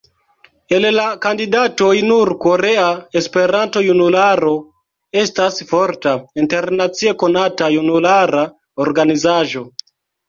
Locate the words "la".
0.93-1.03